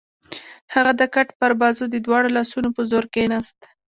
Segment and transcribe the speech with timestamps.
[0.73, 3.59] هغه د کټ پر بازو د دواړو لاسونو په زور کېناست.